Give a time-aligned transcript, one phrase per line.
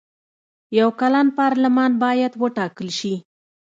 [0.79, 3.13] یو کلن پارلمان باید وټاکل شي.